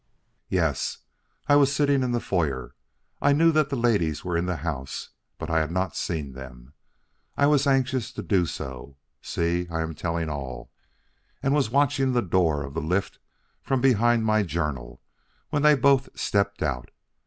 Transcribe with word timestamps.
"Yes. 0.49 0.97
I 1.47 1.55
was 1.55 1.71
sitting 1.71 2.01
in 2.01 2.11
the 2.11 2.19
foyer. 2.19 2.73
I 3.21 3.33
knew 3.33 3.51
that 3.51 3.69
the 3.69 3.75
ladies 3.75 4.25
were 4.25 4.35
in 4.35 4.47
the 4.47 4.55
house, 4.65 5.11
but 5.37 5.51
I 5.51 5.59
had 5.59 5.69
not 5.69 5.95
seen 5.95 6.31
them. 6.33 6.73
I 7.37 7.45
was 7.45 7.67
anxious 7.67 8.11
to 8.13 8.23
do 8.23 8.47
so 8.47 8.97
(see, 9.21 9.67
I 9.69 9.81
am 9.81 9.93
telling 9.93 10.27
all) 10.27 10.71
and 11.43 11.53
was 11.53 11.69
watching 11.69 12.13
the 12.13 12.23
door 12.23 12.63
of 12.63 12.73
the 12.73 12.81
lift 12.81 13.19
from 13.61 13.79
behind 13.79 14.25
my 14.25 14.41
journal, 14.41 15.03
when 15.51 15.61
they 15.61 15.75
both 15.75 16.09
stepped 16.19 16.63
out. 16.63 16.89